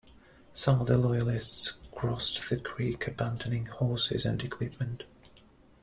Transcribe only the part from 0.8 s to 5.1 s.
of the Loyalists crossed the creek, abandoning horses and equipment.